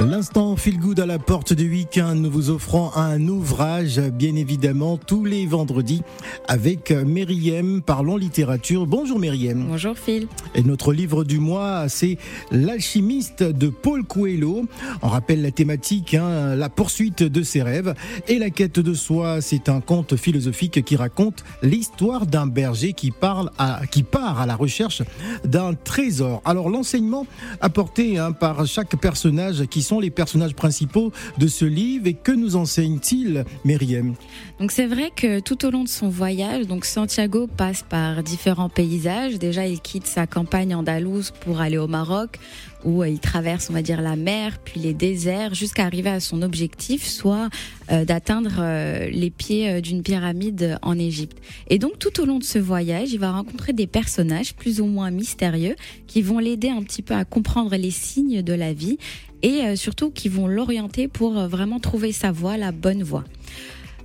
[0.00, 4.96] L'instant feel good à la porte du week-end, nous vous offrons un ouvrage, bien évidemment,
[4.96, 6.00] tous les vendredis
[6.48, 8.86] avec Myriam, parlons littérature.
[8.86, 9.66] Bonjour Myriam.
[9.68, 10.26] Bonjour Phil.
[10.54, 12.16] Et notre livre du mois, c'est
[12.50, 14.64] L'alchimiste de Paul Coelho.
[15.02, 17.94] On rappelle la thématique, hein, la poursuite de ses rêves
[18.26, 19.42] et la quête de soi.
[19.42, 24.46] C'est un conte philosophique qui raconte l'histoire d'un berger qui, parle à, qui part à
[24.46, 25.02] la recherche
[25.44, 26.40] d'un trésor.
[26.46, 27.26] Alors l'enseignement
[27.60, 32.54] apporté hein, par chaque personnage qui les personnages principaux de ce livre et que nous
[32.54, 34.14] enseigne-t-il, Myriam?
[34.60, 38.68] Donc c'est vrai que tout au long de son voyage, donc Santiago passe par différents
[38.68, 39.38] paysages.
[39.38, 42.38] Déjà, il quitte sa campagne andalouse pour aller au Maroc
[42.84, 46.42] où il traverse, on va dire, la mer, puis les déserts, jusqu'à arriver à son
[46.42, 47.48] objectif, soit
[47.90, 51.38] euh, d'atteindre euh, les pieds euh, d'une pyramide en Égypte.
[51.68, 54.86] Et donc, tout au long de ce voyage, il va rencontrer des personnages plus ou
[54.86, 58.98] moins mystérieux qui vont l'aider un petit peu à comprendre les signes de la vie
[59.42, 63.24] et surtout qui vont l'orienter pour vraiment trouver sa voie, la bonne voie.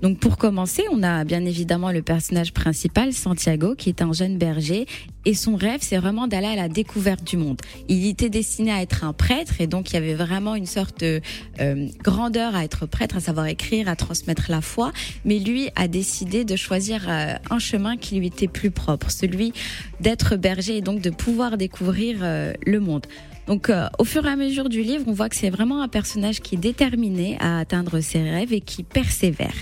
[0.01, 4.37] Donc pour commencer, on a bien évidemment le personnage principal, Santiago, qui est un jeune
[4.37, 4.85] berger.
[5.25, 7.59] Et son rêve, c'est vraiment d'aller à la découverte du monde.
[7.87, 10.99] Il était destiné à être un prêtre, et donc il y avait vraiment une sorte
[10.99, 11.21] de
[11.59, 14.91] euh, grandeur à être prêtre, à savoir écrire, à transmettre la foi.
[15.23, 19.51] Mais lui a décidé de choisir euh, un chemin qui lui était plus propre, celui
[19.99, 23.07] d'être berger et donc de pouvoir découvrir euh, le monde.
[23.47, 25.87] Donc, euh, au fur et à mesure du livre, on voit que c'est vraiment un
[25.87, 29.55] personnage qui est déterminé à atteindre ses rêves et qui persévère.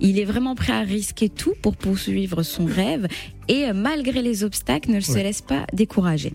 [0.00, 3.06] Il est vraiment prêt à risquer tout pour poursuivre son rêve
[3.48, 6.32] et, euh, malgré les obstacles, ne se laisse pas décourager.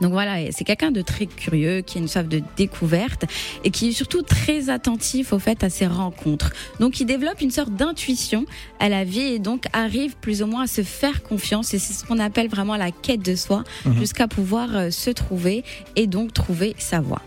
[0.00, 3.24] Donc voilà, c'est quelqu'un de très curieux, qui a une soif de découverte
[3.64, 6.52] et qui est surtout très attentif au fait à ses rencontres.
[6.80, 8.44] Donc il développe une sorte d'intuition
[8.78, 11.92] à la vie et donc arrive plus ou moins à se faire confiance et c'est
[11.92, 13.98] ce qu'on appelle vraiment la quête de soi mhm.
[13.98, 15.64] jusqu'à pouvoir euh, se trouver
[15.96, 17.22] et donc trouver sa voie.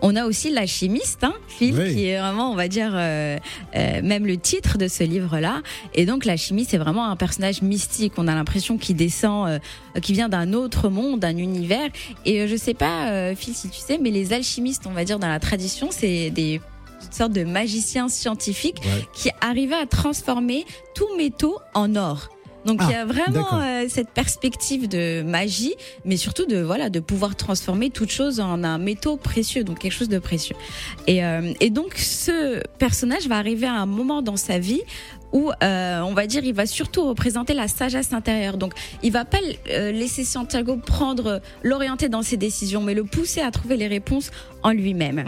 [0.00, 3.36] On a aussi l'alchimiste, hein, Phil, qui est vraiment, on va dire, euh,
[3.74, 5.62] euh, même le titre de ce livre-là.
[5.94, 8.12] Et donc l'alchimiste, c'est vraiment un personnage mystique.
[8.16, 11.88] On a l'impression qu'il descend, euh, qu'il vient d'un autre monde, d'un univers.
[12.24, 15.28] Et je sais pas, Phil, si tu sais, mais les alchimistes, on va dire, dans
[15.28, 16.60] la tradition, c'est des
[17.10, 18.80] sortes de magiciens scientifiques
[19.14, 22.28] qui arrivaient à transformer tout métaux en or.
[22.64, 25.74] Donc il y a ah, vraiment euh, cette perspective de magie,
[26.04, 29.92] mais surtout de voilà de pouvoir transformer toute chose en un métaux précieux, donc quelque
[29.92, 30.56] chose de précieux.
[31.06, 34.82] Et, euh, et donc ce personnage va arriver à un moment dans sa vie
[35.32, 38.56] où euh, on va dire il va surtout représenter la sagesse intérieure.
[38.56, 43.50] Donc il va pas laisser Santiago prendre l'orienter dans ses décisions, mais le pousser à
[43.50, 44.30] trouver les réponses
[44.62, 45.24] en lui-même.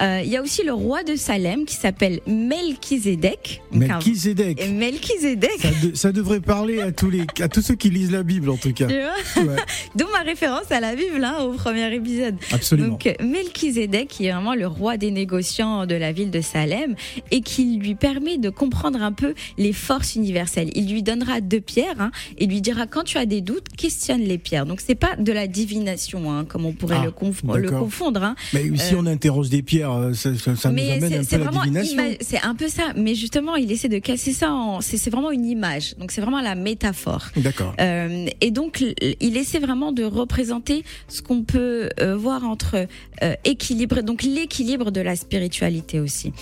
[0.00, 3.62] Euh, il y a aussi le roi de Salem qui s'appelle Melchizedek.
[3.72, 4.70] Melchizedek.
[4.70, 5.60] Melchizedek.
[5.60, 8.56] Ça, ça, devrait parler à tous, les, à tous ceux qui lisent la Bible en
[8.56, 8.86] tout cas.
[9.94, 12.36] D'où ma référence à la Bible hein, au premier épisode.
[12.50, 12.88] Absolument.
[12.88, 16.94] Donc Melchizedek qui est vraiment le roi des négociants de la ville de Salem
[17.30, 20.70] et qui lui permet de comprendre un peu les forces universelles.
[20.74, 24.22] Il lui donnera deux pierres hein, et lui dira quand tu as des doutes, questionne
[24.22, 24.64] les pierres.
[24.64, 28.34] Donc c'est pas de la divination hein, comme on pourrait ah, le, le, confondre.
[28.54, 31.50] Mais si euh, on interroge des pierres euh, ça, ça, nous amène un peu la
[31.50, 32.16] divination.
[32.20, 34.50] C'est un peu ça, mais justement, il essaie de casser ça.
[34.80, 37.26] C'est vraiment une image, donc c'est vraiment la métaphore.
[37.36, 37.74] D'accord.
[37.80, 38.84] Euh, et donc,
[39.20, 42.86] il essaie vraiment de représenter ce qu'on peut euh, voir entre
[43.22, 46.32] euh, équilibre, donc l'équilibre de la spiritualité aussi.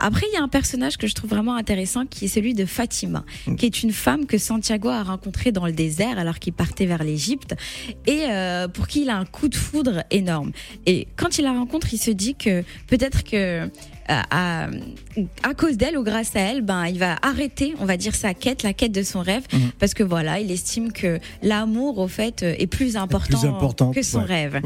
[0.00, 2.64] Après, il y a un personnage que je trouve vraiment intéressant, qui est celui de
[2.64, 3.56] Fatima, mm.
[3.56, 7.04] qui est une femme que Santiago a rencontrée dans le désert alors qu'il partait vers
[7.04, 7.54] l'Égypte,
[8.06, 8.24] et
[8.72, 10.52] pour qui il a un coup de foudre énorme.
[10.86, 12.64] Et quand il la rencontre, il se dit que
[12.96, 13.68] peut-être que
[14.10, 14.68] euh, à,
[15.42, 18.34] à, cause d'elle ou grâce à elle, ben il va arrêter, on va dire sa
[18.34, 19.70] quête, la quête de son rêve, mhm.
[19.78, 24.60] parce que voilà, il estime que l'amour au fait est plus important, que son rêve.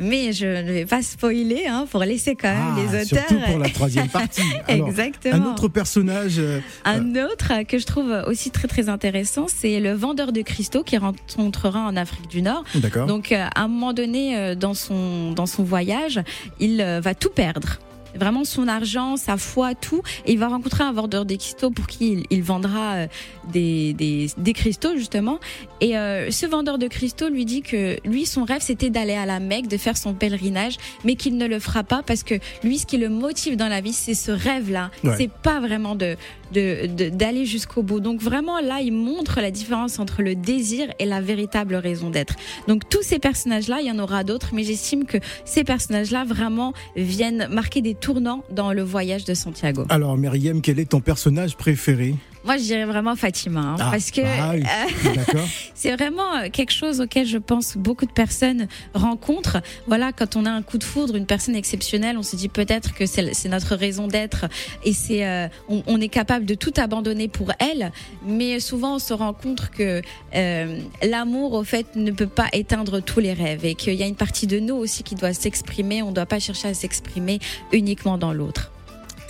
[0.00, 3.28] Mais je ne vais pas spoiler, hein, pour laisser quand même ah, les auteurs.
[3.28, 4.42] Surtout pour la troisième partie.
[4.66, 5.36] Exactement.
[5.36, 6.38] Un autre personnage.
[6.38, 10.82] Euh, un autre que je trouve aussi très très intéressant, c'est le vendeur de cristaux
[10.82, 12.64] qui rencontrera en Afrique du Nord.
[13.06, 16.20] Donc euh, à un moment donné dans son dans son voyage,
[16.58, 17.69] il va tout perdre
[18.14, 20.02] vraiment son argent, sa foi, tout.
[20.26, 23.06] Et il va rencontrer un vendeur des cristaux pour qui il, vendra euh,
[23.52, 25.38] des, des, des, cristaux, justement.
[25.80, 29.26] Et euh, ce vendeur de cristaux lui dit que lui, son rêve, c'était d'aller à
[29.26, 32.78] la Mecque, de faire son pèlerinage, mais qu'il ne le fera pas parce que lui,
[32.78, 34.90] ce qui le motive dans la vie, c'est ce rêve-là.
[35.16, 36.16] C'est pas vraiment de
[36.52, 38.00] d'aller de, jusqu'au bout.
[38.00, 42.34] Donc vraiment, là, il montre la différence entre le désir et la véritable raison d'être.
[42.66, 46.72] Donc tous ces personnages-là, il y en aura d'autres, mais j'estime que ces personnages-là vraiment
[46.96, 49.84] viennent marquer des tournant dans le voyage de Santiago.
[49.88, 52.16] Alors, Myriam, quel est ton personnage préféré?
[52.44, 55.40] Moi, je dirais vraiment Fatima, hein, Ah, parce que ah oui, euh,
[55.74, 59.58] c'est vraiment euh, quelque chose auquel je pense beaucoup de personnes rencontrent.
[59.86, 62.94] Voilà, quand on a un coup de foudre, une personne exceptionnelle, on se dit peut-être
[62.94, 64.46] que c'est c'est notre raison d'être
[64.84, 67.92] et c'est euh, on, on est capable de tout abandonner pour elle.
[68.24, 70.00] Mais souvent, on se rend compte que
[70.34, 74.06] euh, l'amour, au fait, ne peut pas éteindre tous les rêves et qu'il y a
[74.06, 76.02] une partie de nous aussi qui doit s'exprimer.
[76.02, 77.38] On ne doit pas chercher à s'exprimer
[77.72, 78.72] uniquement dans l'autre.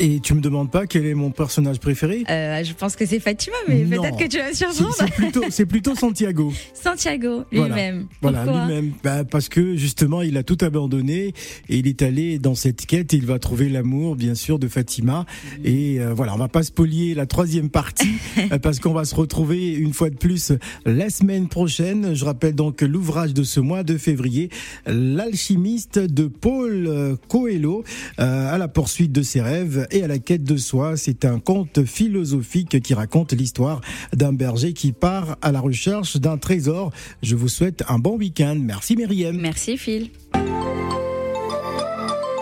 [0.02, 2.24] Et tu me demandes pas quel est mon personnage préféré?
[2.30, 4.94] Euh, je pense que c'est Fatima, mais peut-être que tu vas surprendre.
[4.96, 6.54] c'est plutôt, c'est plutôt Santiago.
[6.74, 8.06] Santiago lui-même.
[8.22, 8.92] Voilà, lui-même.
[9.04, 11.34] Bah, parce que justement, il a tout abandonné
[11.68, 13.12] et il est allé dans cette quête.
[13.12, 15.26] Et il va trouver l'amour, bien sûr, de Fatima.
[15.64, 18.14] Et euh, voilà, on va pas spolier la troisième partie
[18.52, 20.52] euh, parce qu'on va se retrouver une fois de plus
[20.86, 22.14] la semaine prochaine.
[22.14, 24.48] Je rappelle donc l'ouvrage de ce mois de février,
[24.86, 27.84] l'alchimiste de Paul euh, Coelho,
[28.18, 30.96] euh, à la poursuite de ses rêves et à la quête de soi.
[30.96, 33.80] C'est un conte philosophique qui raconte l'histoire
[34.14, 36.92] d'un berger qui part à la recherche d'un trésor.
[37.22, 38.56] Je vous souhaite un bon week-end.
[38.60, 39.36] Merci Myriam.
[39.36, 40.10] Merci Phil.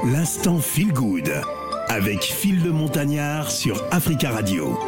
[0.04, 1.30] L'instant Feel Good
[1.88, 4.78] avec Phil le Montagnard sur Africa Radio.